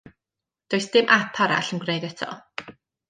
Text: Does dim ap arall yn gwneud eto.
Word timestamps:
Does 0.73 0.87
dim 0.95 1.07
ap 1.17 1.41
arall 1.45 1.69
yn 1.77 1.83
gwneud 1.85 2.09
eto. 2.11 2.31